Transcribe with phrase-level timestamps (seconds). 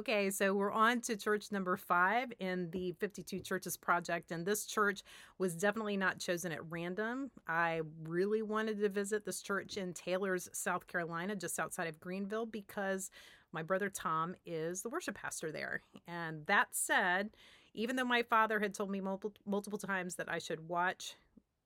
[0.00, 4.32] Okay, so we're on to church number five in the 52 Churches Project.
[4.32, 5.02] And this church
[5.36, 7.30] was definitely not chosen at random.
[7.46, 12.46] I really wanted to visit this church in Taylors, South Carolina, just outside of Greenville,
[12.46, 13.10] because
[13.52, 15.82] my brother Tom is the worship pastor there.
[16.08, 17.28] And that said,
[17.74, 21.14] even though my father had told me multiple, multiple times that I should watch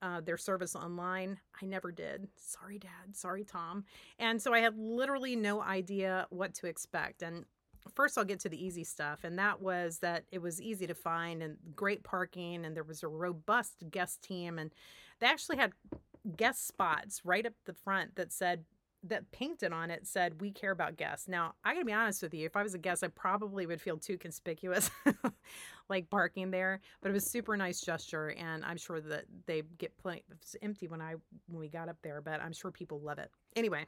[0.02, 1.38] uh, their service online.
[1.62, 2.28] I never did.
[2.36, 3.14] Sorry, Dad.
[3.14, 3.84] Sorry, Tom.
[4.18, 7.22] And so I had literally no idea what to expect.
[7.22, 7.46] And
[7.94, 9.24] first, I'll get to the easy stuff.
[9.24, 13.02] And that was that it was easy to find and great parking, and there was
[13.02, 14.58] a robust guest team.
[14.58, 14.72] And
[15.20, 15.72] they actually had
[16.36, 18.64] guest spots right up the front that said
[19.06, 22.32] that painted on it said we care about guests now i gotta be honest with
[22.32, 24.90] you if i was a guest i probably would feel too conspicuous
[25.90, 29.96] like parking there but it was super nice gesture and i'm sure that they get
[29.98, 30.24] plenty
[30.62, 31.14] empty when i
[31.48, 33.84] when we got up there but i'm sure people love it anyway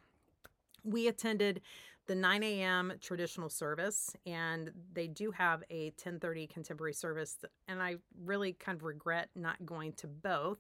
[0.85, 1.61] we attended
[2.07, 7.37] the 9 a.m traditional service and they do have a 1030 contemporary service
[7.69, 10.59] and i really kind of regret not going to both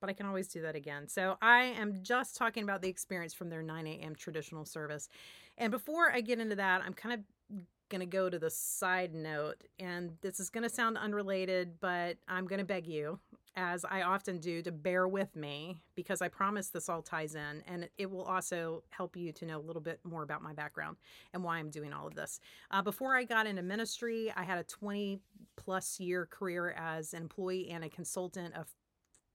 [0.00, 1.08] but I can always do that again.
[1.08, 4.14] So I am just talking about the experience from their 9 a.m.
[4.14, 5.08] traditional service.
[5.56, 9.14] And before I get into that, I'm kind of going to go to the side
[9.14, 9.64] note.
[9.78, 13.18] And this is going to sound unrelated, but I'm going to beg you,
[13.58, 17.62] as I often do, to bear with me because I promise this all ties in.
[17.66, 20.96] And it will also help you to know a little bit more about my background
[21.34, 22.38] and why I'm doing all of this.
[22.70, 25.18] Uh, before I got into ministry, I had a 20
[25.56, 28.68] plus year career as an employee and a consultant of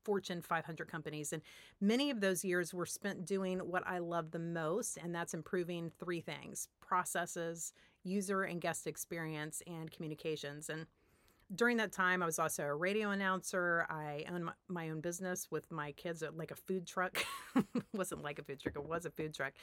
[0.06, 1.33] Fortune 500 companies.
[1.33, 1.41] And
[1.81, 5.91] many of those years were spent doing what I love the most, and that's improving
[6.00, 7.73] three things processes,
[8.03, 10.69] user and guest experience, and communications.
[10.69, 10.85] And
[11.55, 13.85] during that time, I was also a radio announcer.
[13.89, 17.23] I owned my, own business with my kids, uh, like a food truck.
[17.93, 19.53] wasn't like a food truck, it was a food truck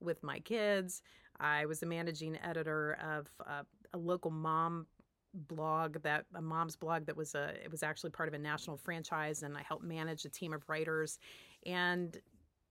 [0.00, 1.02] with my kids.
[1.38, 4.86] I was a managing editor of uh, a local mom
[5.32, 8.76] blog that a mom's blog that was a it was actually part of a national
[8.76, 11.20] franchise and I helped manage a team of writers
[11.64, 12.18] and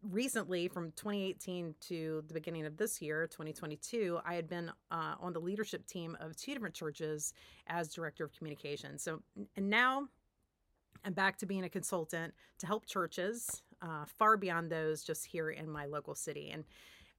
[0.02, 5.34] recently from 2018 to the beginning of this year 2022 I had been uh, on
[5.34, 7.34] the leadership team of two different churches
[7.68, 9.22] as director of communication so
[9.58, 10.08] and now
[11.04, 15.50] I'm back to being a consultant to help churches uh, far beyond those just here
[15.50, 16.64] in my local city and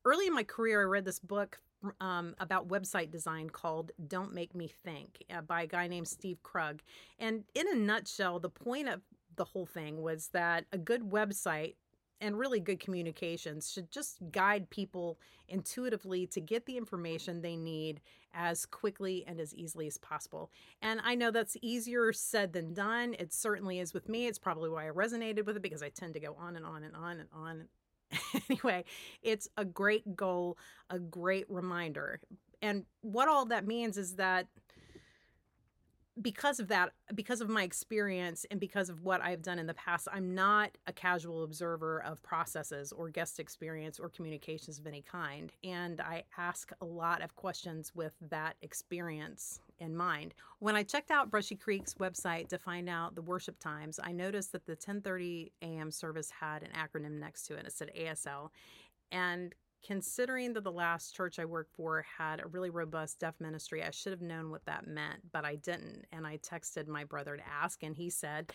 [0.06, 1.60] early in my career I read this book
[2.00, 6.42] um, about website design called Don't Make Me Think uh, by a guy named Steve
[6.42, 6.82] Krug.
[7.18, 9.00] And in a nutshell, the point of
[9.36, 11.76] the whole thing was that a good website
[12.20, 18.00] and really good communications should just guide people intuitively to get the information they need
[18.34, 20.50] as quickly and as easily as possible.
[20.82, 23.14] And I know that's easier said than done.
[23.18, 24.26] It certainly is with me.
[24.26, 26.84] It's probably why I resonated with it because I tend to go on and on
[26.84, 27.68] and on and on
[28.50, 28.84] anyway,
[29.22, 30.58] it's a great goal,
[30.88, 32.20] a great reminder.
[32.62, 34.48] And what all that means is that
[36.20, 39.74] because of that, because of my experience and because of what I've done in the
[39.74, 45.02] past, I'm not a casual observer of processes or guest experience or communications of any
[45.02, 45.52] kind.
[45.64, 50.34] And I ask a lot of questions with that experience in mind.
[50.58, 54.52] When I checked out Brushy Creek's website to find out the worship times, I noticed
[54.52, 55.90] that the 10:30 a.m.
[55.90, 57.66] service had an acronym next to it.
[57.66, 58.50] It said ASL.
[59.12, 59.54] And
[59.84, 63.90] considering that the last church I worked for had a really robust deaf ministry, I
[63.90, 66.06] should have known what that meant, but I didn't.
[66.12, 68.52] And I texted my brother to ask, and he said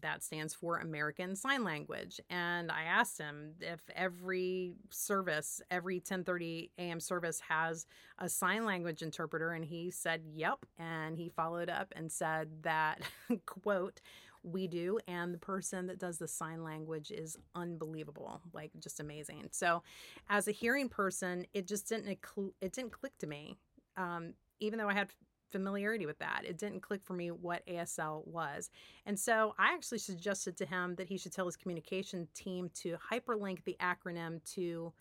[0.00, 2.20] that stands for American Sign Language.
[2.30, 7.00] And I asked him if every service, every 10:30 a.m.
[7.00, 7.86] service has
[8.18, 13.02] a sign language interpreter, and he said, "Yep." And he followed up and said that
[13.46, 14.00] quote
[14.44, 19.48] we do and the person that does the sign language is unbelievable like just amazing.
[19.50, 19.82] So
[20.28, 22.18] as a hearing person it just didn't
[22.60, 23.56] it didn't click to me
[23.96, 25.08] um, even though i had
[25.50, 26.42] familiarity with that.
[26.44, 28.70] It didn't click for me what asl was.
[29.06, 32.96] And so i actually suggested to him that he should tell his communication team to
[33.12, 34.92] hyperlink the acronym to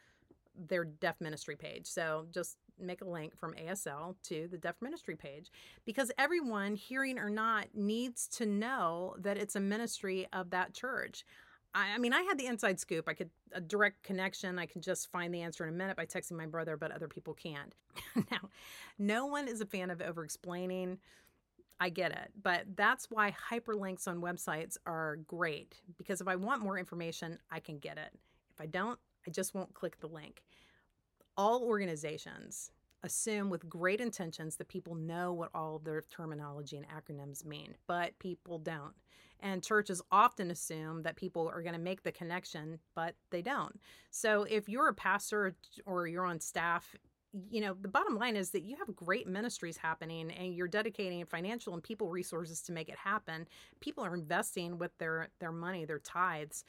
[0.56, 1.88] their deaf ministry page.
[1.88, 5.52] So just make a link from ASL to the deaf ministry page
[5.86, 11.26] because everyone, hearing or not, needs to know that it's a ministry of that church.
[11.76, 13.08] I, I mean, I had the inside scoop.
[13.08, 14.60] I could a direct connection.
[14.60, 17.08] I can just find the answer in a minute by texting my brother, but other
[17.08, 17.74] people can't.
[18.32, 18.50] now,
[18.98, 21.00] no one is a fan of over explaining.
[21.80, 26.62] I get it, but that's why hyperlinks on websites are great because if I want
[26.62, 28.12] more information, I can get it.
[28.54, 30.44] If I don't, I just won't click the link
[31.38, 32.72] all organizations
[33.04, 38.18] assume with great intentions that people know what all their terminology and acronyms mean, but
[38.20, 38.94] people don't.
[39.42, 43.78] And churches often assume that people are going to make the connection, but they don't.
[44.10, 45.54] So if you're a pastor
[45.86, 46.96] or you're on staff
[47.50, 51.26] you know, the bottom line is that you have great ministries happening and you're dedicating
[51.26, 53.48] financial and people resources to make it happen.
[53.80, 56.64] People are investing with their their money, their tithes.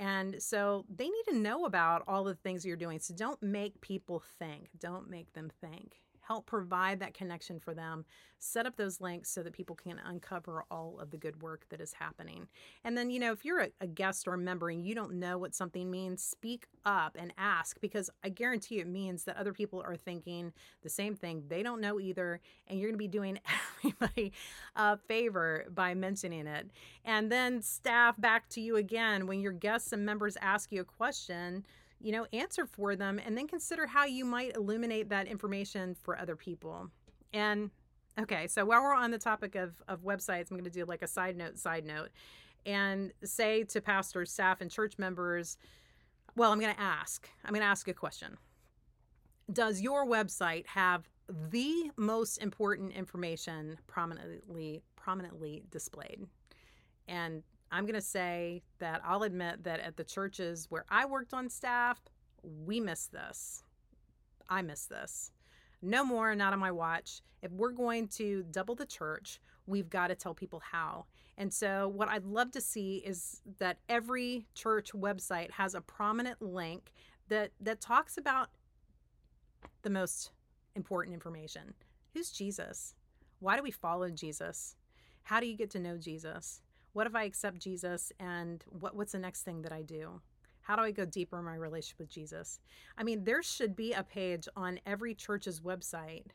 [0.00, 2.98] And so they need to know about all the things you're doing.
[3.00, 4.70] So don't make people think.
[4.78, 5.96] Don't make them think
[6.30, 8.04] help provide that connection for them,
[8.38, 11.80] set up those links so that people can uncover all of the good work that
[11.80, 12.46] is happening.
[12.84, 15.14] And then, you know, if you're a, a guest or a member and you don't
[15.14, 19.52] know what something means, speak up and ask because I guarantee it means that other
[19.52, 21.42] people are thinking the same thing.
[21.48, 22.38] They don't know either.
[22.68, 23.40] And you're going to be doing
[23.84, 24.32] everybody
[24.76, 26.70] a favor by mentioning it.
[27.04, 29.26] And then, staff, back to you again.
[29.26, 31.64] When your guests and members ask you a question,
[32.00, 36.18] you know, answer for them and then consider how you might illuminate that information for
[36.18, 36.90] other people.
[37.32, 37.70] And
[38.18, 41.02] okay, so while we're on the topic of, of websites, I'm going to do like
[41.02, 42.08] a side note, side note,
[42.66, 45.56] and say to pastors, staff, and church members,
[46.36, 48.36] well, I'm going to ask, I'm going to ask a question.
[49.52, 51.08] Does your website have
[51.50, 56.20] the most important information prominently prominently displayed?
[57.08, 61.32] And I'm going to say that I'll admit that at the churches where I worked
[61.32, 62.00] on staff,
[62.42, 63.62] we miss this.
[64.48, 65.30] I miss this.
[65.82, 67.22] No more, not on my watch.
[67.42, 71.06] If we're going to double the church, we've got to tell people how.
[71.38, 76.42] And so, what I'd love to see is that every church website has a prominent
[76.42, 76.92] link
[77.28, 78.50] that that talks about
[79.82, 80.32] the most
[80.74, 81.72] important information.
[82.12, 82.94] Who's Jesus?
[83.38, 84.76] Why do we follow Jesus?
[85.22, 86.60] How do you get to know Jesus?
[86.92, 90.20] What if I accept Jesus and what what's the next thing that I do?
[90.62, 92.60] How do I go deeper in my relationship with Jesus?
[92.96, 96.26] I mean, there should be a page on every church's website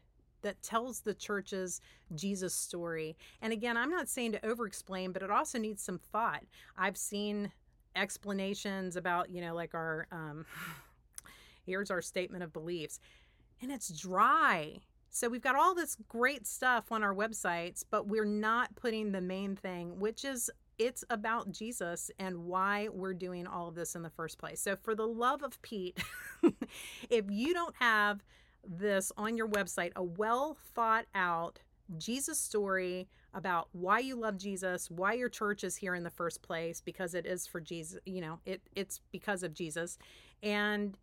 [0.41, 1.81] that tells the church's
[2.13, 3.15] Jesus story.
[3.41, 6.43] And again, I'm not saying to over explain, but it also needs some thought.
[6.77, 7.51] I've seen
[7.95, 10.45] explanations about, you know, like our, um,
[11.65, 12.99] here's our statement of beliefs,
[13.61, 14.81] and it's dry.
[15.15, 19.21] So we've got all this great stuff on our websites, but we're not putting the
[19.21, 24.01] main thing, which is it's about Jesus and why we're doing all of this in
[24.01, 24.59] the first place.
[24.59, 25.97] So, for the love of Pete,
[27.09, 28.25] if you don't have
[28.67, 31.61] this on your website, a well thought out
[31.97, 36.41] Jesus story about why you love Jesus, why your church is here in the first
[36.41, 39.97] place, because it is for Jesus, you know, it it's because of Jesus,
[40.43, 40.97] and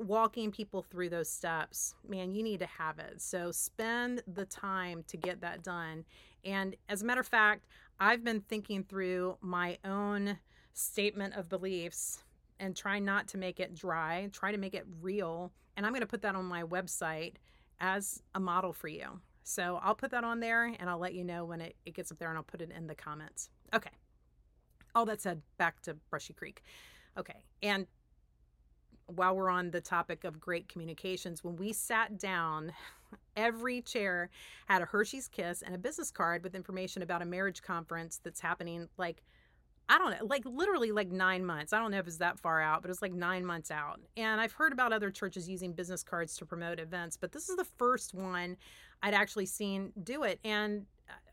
[0.00, 3.20] walking people through those steps, man, you need to have it.
[3.20, 6.04] So spend the time to get that done.
[6.44, 7.66] And as a matter of fact,
[7.98, 10.38] I've been thinking through my own
[10.72, 12.22] statement of beliefs
[12.58, 15.52] and try not to make it dry, try to make it real.
[15.76, 17.34] And I'm going to put that on my website
[17.78, 19.20] as a model for you.
[19.42, 22.10] So I'll put that on there and I'll let you know when it, it gets
[22.12, 23.50] up there and I'll put it in the comments.
[23.74, 23.90] Okay.
[24.94, 26.62] All that said, back to Brushy Creek.
[27.18, 27.42] Okay.
[27.62, 27.86] And
[29.16, 32.72] while we're on the topic of great communications, when we sat down,
[33.36, 34.30] every chair
[34.66, 38.40] had a Hershey's Kiss and a business card with information about a marriage conference that's
[38.40, 39.22] happening like
[39.88, 41.72] I don't know, like literally like nine months.
[41.72, 43.98] I don't know if it's that far out, but it's like nine months out.
[44.16, 47.56] And I've heard about other churches using business cards to promote events, but this is
[47.56, 48.56] the first one
[49.02, 50.38] I'd actually seen do it.
[50.44, 50.86] And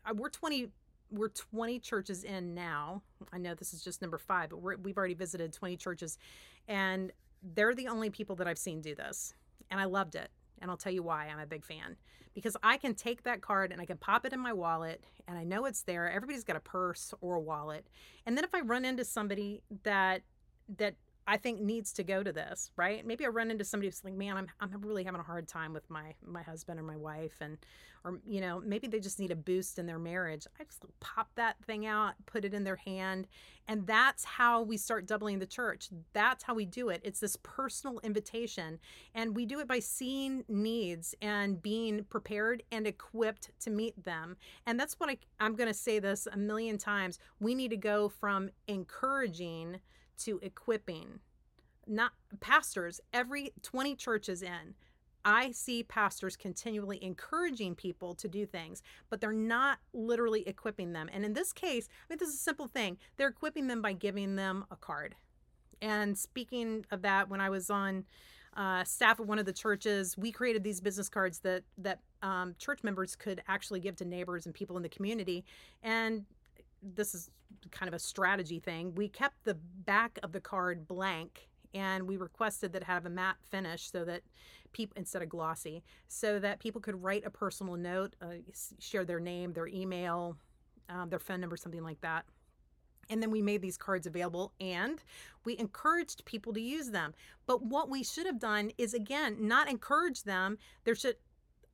[0.04, 0.70] uh, we're 20
[1.10, 3.02] we're 20 churches in now.
[3.32, 6.18] I know this is just number five, but we have already visited 20 churches.
[6.66, 9.34] And they're the only people that I've seen do this.
[9.70, 10.30] And I loved it.
[10.60, 11.96] And I'll tell you why I'm a big fan.
[12.34, 15.36] Because I can take that card and I can pop it in my wallet and
[15.38, 16.10] I know it's there.
[16.10, 17.86] Everybody's got a purse or a wallet.
[18.26, 20.22] And then if I run into somebody that
[20.76, 20.94] that
[21.28, 23.06] I think needs to go to this, right?
[23.06, 25.74] Maybe I run into somebody who's like, man, I'm, I'm really having a hard time
[25.74, 27.34] with my, my husband or my wife.
[27.42, 27.58] And,
[28.02, 30.46] or, you know, maybe they just need a boost in their marriage.
[30.58, 33.26] I just pop that thing out, put it in their hand.
[33.66, 35.90] And that's how we start doubling the church.
[36.14, 37.02] That's how we do it.
[37.04, 38.78] It's this personal invitation.
[39.14, 44.38] And we do it by seeing needs and being prepared and equipped to meet them.
[44.66, 47.18] And that's what I, I'm going to say this a million times.
[47.38, 49.80] We need to go from encouraging
[50.18, 51.20] to equipping.
[51.86, 54.74] Not pastors, every 20 churches in,
[55.24, 61.10] I see pastors continually encouraging people to do things, but they're not literally equipping them.
[61.12, 62.98] And in this case, I mean, this is a simple thing.
[63.16, 65.16] They're equipping them by giving them a card.
[65.82, 68.04] And speaking of that, when I was on
[68.56, 72.56] uh, staff at one of the churches, we created these business cards that that um,
[72.58, 75.44] church members could actually give to neighbors and people in the community.
[75.82, 76.24] And
[76.82, 77.30] this is
[77.70, 78.94] kind of a strategy thing.
[78.94, 83.36] We kept the back of the card blank and we requested that have a matte
[83.50, 84.22] finish so that
[84.72, 88.26] people instead of glossy so that people could write a personal note uh,
[88.80, 90.36] share their name their email
[90.88, 92.24] um, their phone number something like that
[93.10, 95.02] And then we made these cards available and
[95.44, 97.14] we encouraged people to use them.
[97.46, 100.58] But what we should have done is again, not encourage them.
[100.84, 101.16] There should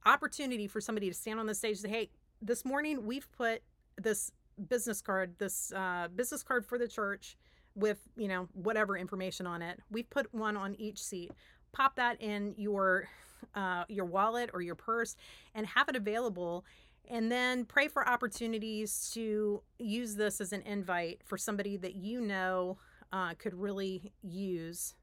[0.07, 2.11] opportunity for somebody to stand on the stage and say, Hey,
[2.43, 3.63] this morning we've put
[4.01, 4.33] this
[4.69, 7.37] business card, this uh, business card for the church
[7.75, 9.81] with, you know, whatever information on it.
[9.91, 11.33] We've put one on each seat.
[11.73, 13.09] Pop that in your
[13.55, 15.17] uh, your wallet or your purse
[15.55, 16.65] and have it available
[17.09, 22.21] and then pray for opportunities to use this as an invite for somebody that you
[22.21, 22.79] know
[23.13, 24.95] uh, could really use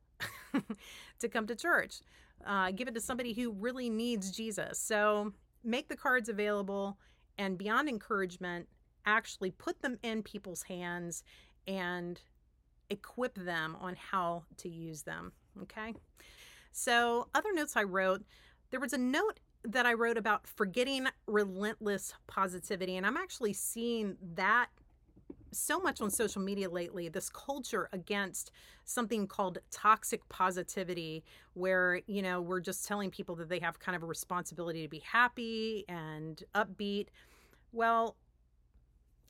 [1.20, 2.01] to come to church.
[2.46, 4.79] Uh, give it to somebody who really needs Jesus.
[4.79, 6.98] So make the cards available
[7.38, 8.67] and beyond encouragement,
[9.05, 11.24] actually put them in people's hands
[11.67, 12.22] and
[12.89, 15.31] equip them on how to use them.
[15.62, 15.93] Okay.
[16.72, 18.24] So, other notes I wrote
[18.72, 22.98] there was a note that I wrote about forgetting relentless positivity.
[22.98, 24.70] And I'm actually seeing that
[25.51, 28.51] so much on social media lately this culture against
[28.86, 31.24] something called toxic positivity
[31.55, 34.88] where you know we're just telling people that they have kind of a responsibility to
[34.88, 37.08] be happy and upbeat
[37.74, 38.15] well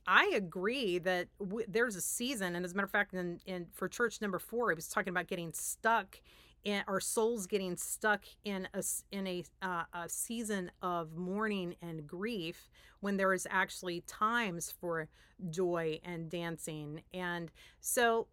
[0.08, 3.68] I agree that w- there's a season, and as a matter of fact, in, in
[3.72, 6.20] for church number four, I was talking about getting stuck
[6.64, 12.06] in our souls getting stuck in a in a, uh, a season of mourning and
[12.06, 15.08] grief when there is actually times for
[15.50, 17.02] joy and dancing.
[17.14, 18.28] And so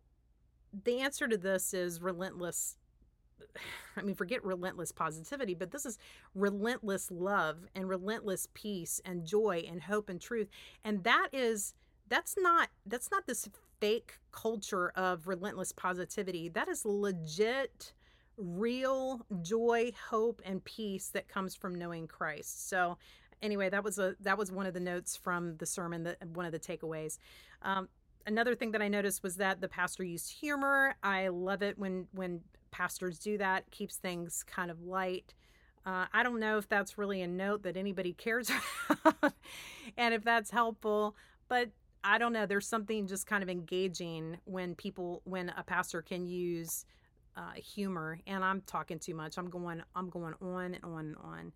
[0.84, 2.76] the answer to this is relentless
[3.96, 5.98] I mean, forget relentless positivity, but this is
[6.34, 10.48] relentless love and relentless peace and joy and hope and truth.
[10.84, 11.74] And that is,
[12.08, 13.48] that's not, that's not this
[13.80, 16.48] fake culture of relentless positivity.
[16.48, 17.92] That is legit
[18.38, 22.68] real joy, hope, and peace that comes from knowing Christ.
[22.68, 22.96] So,
[23.42, 26.04] anyway, that was a that was one of the notes from the sermon.
[26.04, 27.18] That one of the takeaways.
[27.62, 27.88] Um,
[28.26, 30.96] another thing that I noticed was that the pastor used humor.
[31.02, 33.70] I love it when when pastors do that.
[33.70, 35.34] keeps things kind of light.
[35.86, 38.50] Uh, I don't know if that's really a note that anybody cares
[38.90, 39.32] about
[39.96, 41.16] and if that's helpful,
[41.48, 41.70] but
[42.04, 42.46] I don't know.
[42.46, 46.84] There's something just kind of engaging when people, when a pastor can use
[47.36, 49.38] uh, humor, and I'm talking too much.
[49.38, 51.52] I'm going, I'm going on and on and on.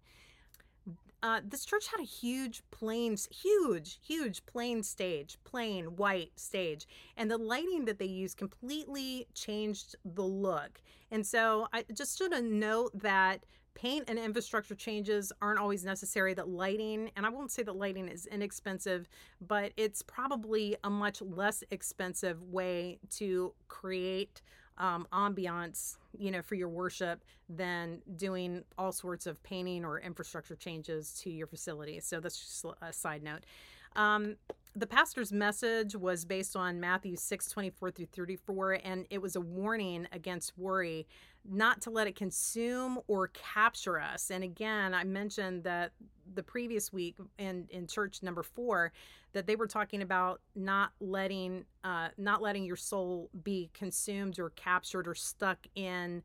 [1.22, 7.30] Uh, this church had a huge plain, huge, huge plain stage, plain white stage, and
[7.30, 10.82] the lighting that they used completely changed the look.
[11.12, 16.34] And so I just should note that paint and infrastructure changes aren't always necessary.
[16.34, 19.08] That lighting, and I won't say that lighting is inexpensive,
[19.40, 24.42] but it's probably a much less expensive way to create
[24.78, 30.56] um, ambiance, you know, for your worship than doing all sorts of painting or infrastructure
[30.56, 32.00] changes to your facility.
[32.00, 33.44] So that's just a side note.
[33.96, 34.36] Um,
[34.74, 39.40] the pastor's message was based on Matthew 6 24 through 34, and it was a
[39.40, 41.06] warning against worry,
[41.48, 44.30] not to let it consume or capture us.
[44.30, 45.92] And again, I mentioned that
[46.34, 48.92] the previous week in, in church number four
[49.32, 54.50] that they were talking about not letting uh, not letting your soul be consumed or
[54.50, 56.22] captured or stuck in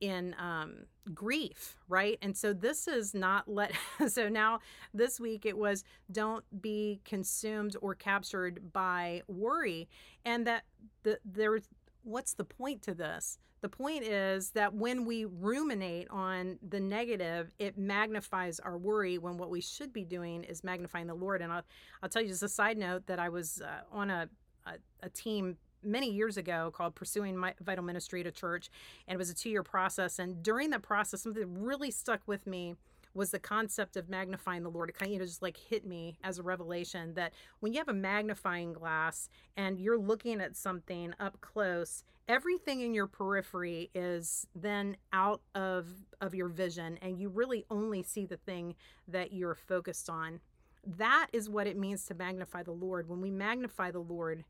[0.00, 2.18] in um, grief, right?
[2.20, 3.72] And so this is not let.
[4.08, 4.60] so now
[4.92, 9.88] this week it was don't be consumed or captured by worry,
[10.24, 10.64] and that
[11.02, 11.68] the there's
[12.02, 13.38] what's the point to this?
[13.66, 19.38] The point is that when we ruminate on the negative, it magnifies our worry when
[19.38, 21.42] what we should be doing is magnifying the Lord.
[21.42, 21.64] And I'll,
[22.00, 24.28] I'll tell you just a side note that I was uh, on a,
[24.66, 28.70] a, a team many years ago called Pursuing My Vital Ministry a Church,
[29.08, 30.20] and it was a two year process.
[30.20, 32.76] And during that process, something that really stuck with me
[33.16, 34.90] was the concept of magnifying the Lord.
[34.90, 37.78] It kind of you know, just like hit me as a revelation that when you
[37.78, 43.90] have a magnifying glass and you're looking at something up close, everything in your periphery
[43.94, 45.86] is then out of
[46.20, 48.74] of your vision and you really only see the thing
[49.08, 50.40] that you're focused on.
[50.86, 53.08] That is what it means to magnify the Lord.
[53.08, 54.44] When we magnify the Lord,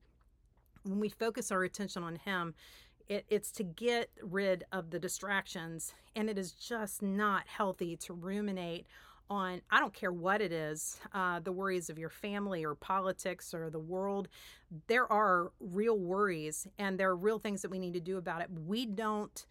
[0.85, 2.55] when we focus our attention on Him,
[3.09, 5.95] it, it's to get rid of the distractions.
[6.15, 8.87] And it is just not healthy to ruminate
[9.29, 13.53] on, I don't care what it is, uh, the worries of your family or politics
[13.53, 14.29] or the world.
[14.87, 18.41] There are real worries and there are real things that we need to do about
[18.41, 18.49] it.
[18.67, 19.47] We don't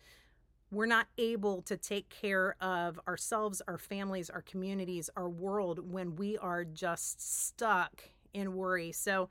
[0.72, 6.16] we're not able to take care of ourselves, our families, our communities, our world when
[6.16, 8.02] we are just stuck
[8.34, 8.92] in worry.
[8.92, 9.30] So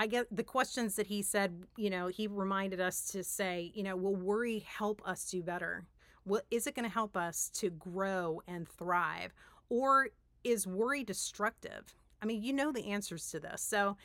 [0.00, 3.82] I get the questions that he said, you know, he reminded us to say, you
[3.82, 5.84] know, will worry help us do better?
[6.24, 9.34] What is it going to help us to grow and thrive?
[9.68, 10.08] Or
[10.42, 11.94] is worry destructive?
[12.22, 13.60] I mean, you know the answers to this.
[13.60, 13.98] So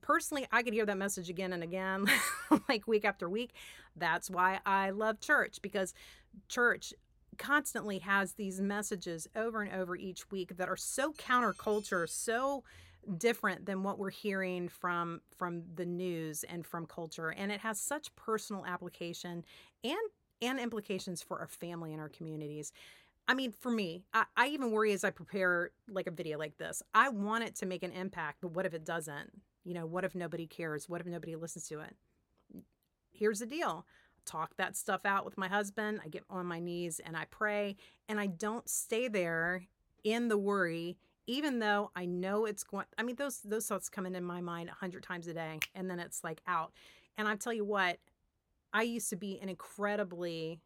[0.00, 2.06] personally, I could hear that message again and again,
[2.70, 3.50] like week after week.
[3.94, 5.92] That's why I love church because
[6.48, 6.94] church
[7.36, 12.64] constantly has these messages over and over each week that are so counterculture, so
[13.18, 17.80] different than what we're hearing from from the news and from culture and it has
[17.80, 19.44] such personal application
[19.82, 19.96] and
[20.42, 22.72] and implications for our family and our communities
[23.28, 26.58] I mean, for me, I, I, even worry as I prepare like a video like
[26.58, 26.82] this.
[26.94, 29.30] I want it to make an impact, but what if it doesn't?
[29.62, 30.88] You know, what if nobody cares?
[30.88, 31.94] What if nobody listens to it?
[33.12, 33.86] Here's the deal
[34.26, 36.00] talk that stuff out with my husband.
[36.04, 37.76] I get on my knees and I pray,
[38.08, 39.66] and I don't stay there
[40.02, 40.98] in the worry
[41.30, 44.40] even though I know it's going I mean those those thoughts come in in my
[44.40, 46.72] mind a hundred times a day and then it's like out.
[47.16, 47.98] And I tell you what,
[48.72, 50.60] I used to be an incredibly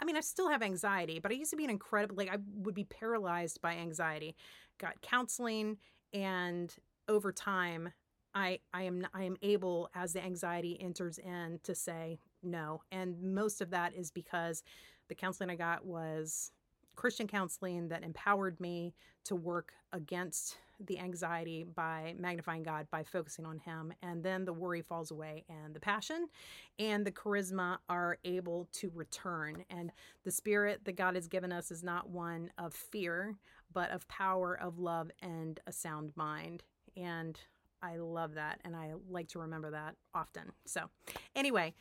[0.00, 2.38] I mean, I still have anxiety, but I used to be an incredibly like I
[2.54, 4.34] would be paralyzed by anxiety.
[4.78, 5.76] Got counseling
[6.14, 6.74] and
[7.08, 7.90] over time
[8.34, 12.80] I I am I am able as the anxiety enters in to say no.
[12.90, 14.62] And most of that is because
[15.08, 16.52] the counseling I got was
[16.96, 23.46] Christian counseling that empowered me to work against the anxiety by magnifying God, by focusing
[23.46, 23.92] on Him.
[24.02, 26.28] And then the worry falls away, and the passion
[26.78, 29.64] and the charisma are able to return.
[29.70, 29.90] And
[30.24, 33.36] the spirit that God has given us is not one of fear,
[33.72, 36.64] but of power, of love, and a sound mind.
[36.96, 37.38] And
[37.82, 38.60] I love that.
[38.64, 40.52] And I like to remember that often.
[40.64, 40.82] So,
[41.34, 41.74] anyway,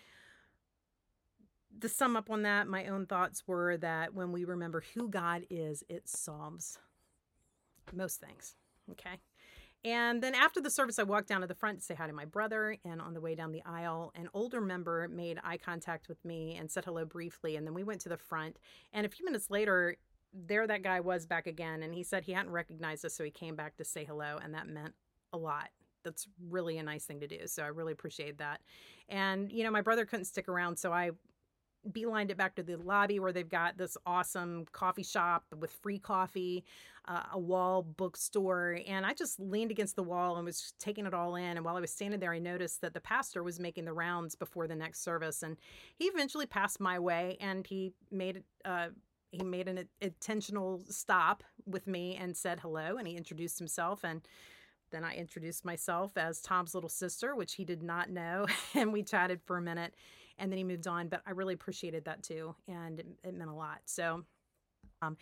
[1.82, 5.46] to sum up on that, my own thoughts were that when we remember who God
[5.50, 6.80] is, it solves
[7.94, 8.56] most things.
[8.92, 9.20] Okay.
[9.84, 12.14] And then after the service, I walked down to the front to say hi to
[12.14, 12.76] my brother.
[12.84, 16.56] And on the way down the aisle, an older member made eye contact with me
[16.56, 17.56] and said hello briefly.
[17.56, 18.58] And then we went to the front.
[18.94, 19.96] And a few minutes later,
[20.34, 21.84] there that guy was back again.
[21.84, 23.14] And he said he hadn't recognized us.
[23.14, 24.40] So he came back to say hello.
[24.44, 24.96] And that meant
[25.34, 25.70] a lot.
[26.04, 27.46] That's really a nice thing to do.
[27.46, 28.62] So I really appreciate that.
[29.08, 30.78] And, you know, my brother couldn't stick around.
[30.78, 31.12] So I
[31.92, 36.00] beelined it back to the lobby where they've got this awesome coffee shop with free
[36.00, 36.64] coffee,
[37.08, 38.80] uh, a wall bookstore.
[38.88, 41.58] And I just leaned against the wall and was taking it all in.
[41.58, 44.36] And while I was standing there, I noticed that the pastor was making the rounds
[44.36, 45.44] before the next service.
[45.44, 45.58] And
[45.98, 48.88] he eventually passed my way and he made uh,
[49.32, 54.22] he made an intentional stop with me and said hello and he introduced himself and
[54.92, 58.46] then I introduced myself as Tom's little sister, which he did not know,
[58.76, 59.94] and we chatted for a minute
[60.38, 61.08] and then he moved on.
[61.08, 63.80] But I really appreciated that too, and it, it meant a lot.
[63.86, 64.24] So.
[65.02, 65.18] Um,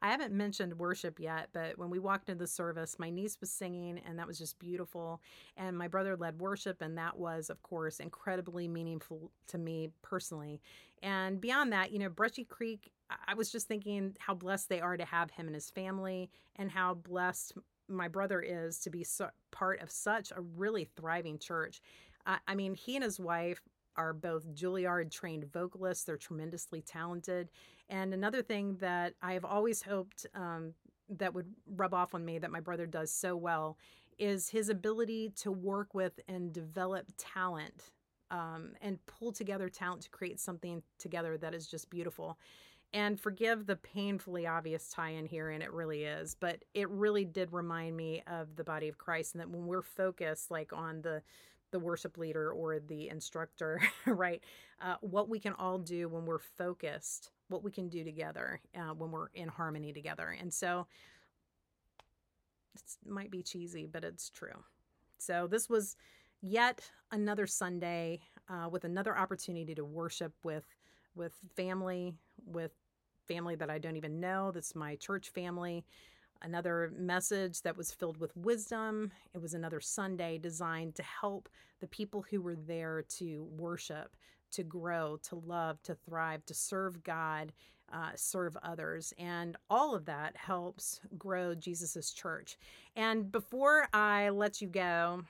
[0.00, 3.50] I haven't mentioned worship yet, but when we walked into the service, my niece was
[3.50, 5.20] singing, and that was just beautiful.
[5.56, 10.60] And my brother led worship, and that was, of course, incredibly meaningful to me personally.
[11.02, 12.90] And beyond that, you know, Brushy Creek,
[13.26, 16.70] I was just thinking how blessed they are to have him and his family, and
[16.70, 17.52] how blessed
[17.88, 21.80] my brother is to be so, part of such a really thriving church.
[22.24, 23.60] I, I mean, he and his wife
[23.98, 26.04] are both Juilliard trained vocalists.
[26.04, 27.50] They're tremendously talented.
[27.90, 30.72] And another thing that I have always hoped um,
[31.10, 33.76] that would rub off on me that my brother does so well
[34.18, 37.90] is his ability to work with and develop talent
[38.30, 42.38] um, and pull together talent to create something together that is just beautiful.
[42.92, 47.24] And forgive the painfully obvious tie in here, and it really is, but it really
[47.24, 51.02] did remind me of the body of Christ, and that when we're focused like on
[51.02, 51.22] the
[51.70, 54.42] the worship leader or the instructor, right?
[54.80, 58.94] Uh, what we can all do when we're focused, what we can do together uh,
[58.94, 60.36] when we're in harmony together.
[60.38, 60.86] And so
[62.74, 64.64] it might be cheesy, but it's true.
[65.18, 65.96] So this was
[66.40, 70.64] yet another Sunday uh, with another opportunity to worship with
[71.14, 72.14] with family,
[72.46, 72.70] with
[73.26, 74.52] family that I don't even know.
[74.52, 75.84] That's my church family
[76.42, 79.10] another message that was filled with wisdom.
[79.34, 81.48] It was another Sunday designed to help
[81.80, 84.16] the people who were there to worship,
[84.52, 87.52] to grow, to love, to thrive, to serve God,
[87.92, 89.12] uh, serve others.
[89.18, 92.58] And all of that helps grow Jesus's church.
[92.96, 95.22] And before I let you go,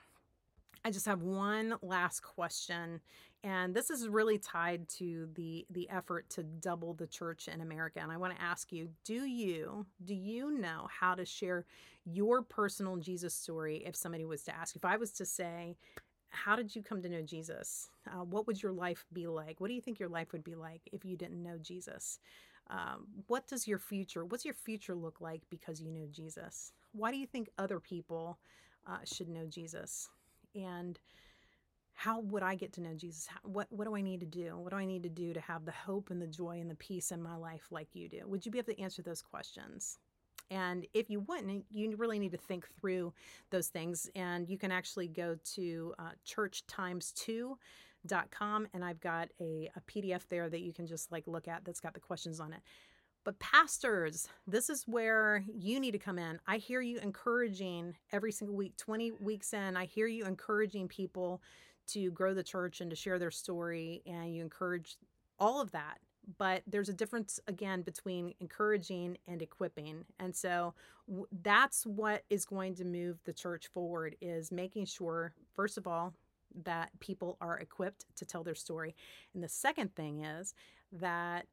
[0.83, 3.01] I just have one last question
[3.43, 7.99] and this is really tied to the the effort to double the church in America
[8.01, 11.65] and I want to ask you do you do you know how to share
[12.05, 14.75] your personal Jesus story if somebody was to ask?
[14.75, 15.75] If I was to say
[16.31, 17.89] how did you come to know Jesus?
[18.07, 19.59] Uh, what would your life be like?
[19.59, 22.19] What do you think your life would be like if you didn't know Jesus?
[22.69, 26.73] Um, what does your future what's your future look like because you know Jesus?
[26.91, 28.37] Why do you think other people
[28.85, 30.09] uh, should know Jesus?
[30.55, 30.99] And
[31.99, 33.27] how would I get to know Jesus?
[33.27, 34.57] How, what what do I need to do?
[34.57, 36.75] What do I need to do to have the hope and the joy and the
[36.75, 38.21] peace in my life like you do?
[38.25, 39.99] Would you be able to answer those questions?
[40.49, 43.11] And if you wouldn't, you really need to think through
[43.49, 44.09] those things.
[44.15, 47.57] And you can actually go to uh, church times two
[48.07, 51.49] dot com and I've got a, a PDF there that you can just like look
[51.49, 52.61] at that's got the questions on it.
[53.25, 56.39] But pastors, this is where you need to come in.
[56.47, 61.41] I hear you encouraging every single week, 20 weeks in, I hear you encouraging people
[61.93, 64.97] to grow the church and to share their story and you encourage
[65.39, 65.99] all of that.
[66.37, 70.05] But there's a difference again between encouraging and equipping.
[70.19, 70.73] And so
[71.07, 75.87] w- that's what is going to move the church forward is making sure first of
[75.87, 76.13] all
[76.63, 78.95] that people are equipped to tell their story.
[79.33, 80.53] And the second thing is
[80.91, 81.45] that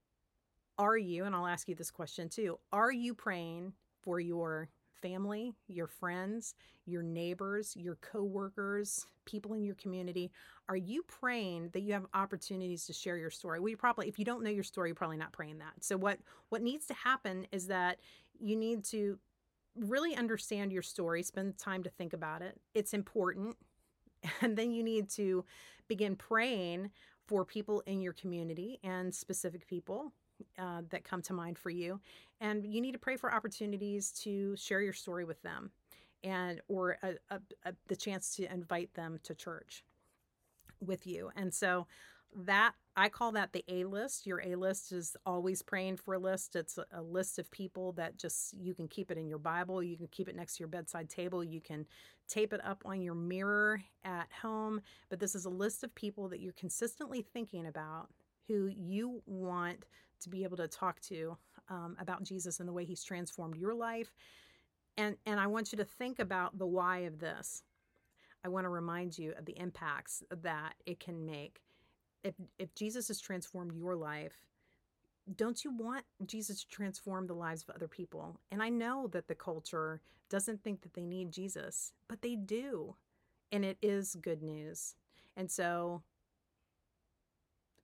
[0.78, 3.72] are you and I'll ask you this question too are you praying
[4.02, 4.68] for your
[5.06, 10.30] family, your friends, your neighbors, your coworkers, people in your community,
[10.68, 13.60] are you praying that you have opportunities to share your story?
[13.60, 15.72] Well, you probably if you don't know your story, you're probably not praying that.
[15.80, 17.98] So what what needs to happen is that
[18.40, 19.18] you need to
[19.76, 22.58] really understand your story, spend time to think about it.
[22.74, 23.56] It's important.
[24.40, 25.44] And then you need to
[25.86, 26.90] begin praying
[27.26, 30.12] for people in your community and specific people
[30.58, 32.00] uh, that come to mind for you.
[32.40, 35.70] And you need to pray for opportunities to share your story with them
[36.24, 39.84] and or a, a, a, the chance to invite them to church
[40.80, 41.30] with you.
[41.36, 41.86] And so
[42.44, 44.26] that i call that the a list.
[44.26, 46.56] Your a list is always praying for a list.
[46.56, 49.82] It's a, a list of people that just you can keep it in your bible.
[49.82, 51.44] You can keep it next to your bedside table.
[51.44, 51.86] You can
[52.26, 54.80] tape it up on your mirror at home.
[55.10, 58.08] But this is a list of people that you're consistently thinking about
[58.48, 59.84] who you want
[60.20, 61.36] to be able to talk to
[61.68, 64.12] um, about Jesus and the way he's transformed your life.
[64.96, 67.62] And, and I want you to think about the why of this.
[68.44, 71.62] I want to remind you of the impacts that it can make.
[72.22, 74.38] If, if Jesus has transformed your life,
[75.34, 78.38] don't you want Jesus to transform the lives of other people?
[78.52, 82.94] And I know that the culture doesn't think that they need Jesus, but they do.
[83.50, 84.94] And it is good news.
[85.36, 86.02] And so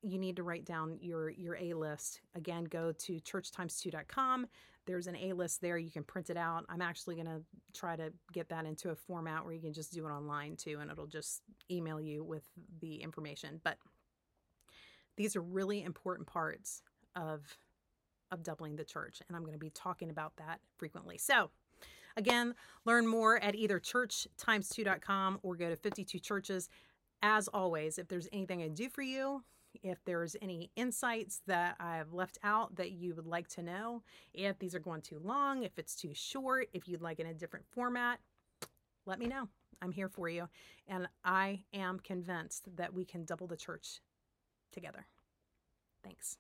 [0.03, 2.21] you need to write down your your A list.
[2.35, 4.47] Again, go to churchtimes2.com.
[4.85, 5.79] There's an A list there.
[5.79, 6.65] You can print it out.
[6.69, 9.93] I'm actually going to try to get that into a format where you can just
[9.93, 12.43] do it online too, and it'll just email you with
[12.81, 13.61] the information.
[13.63, 13.79] But
[15.17, 16.83] these are really important parts
[17.15, 17.57] of
[18.33, 21.19] of doubling the church, and I'm going to be talking about that frequently.
[21.19, 21.51] So,
[22.17, 22.55] again,
[22.87, 26.71] learn more at either churchtimes2.com or go to 52 churches.
[27.23, 29.45] As always, if there's anything I do for you,
[29.83, 34.03] if there's any insights that I've left out that you would like to know,
[34.35, 37.35] if these are going too long, if it's too short, if you'd like in a
[37.35, 38.21] different format,
[39.07, 39.49] let me know.
[39.81, 40.49] I'm here for you.
[40.87, 44.01] And I am convinced that we can double the church
[44.73, 45.07] together.
[46.05, 46.37] Thanks.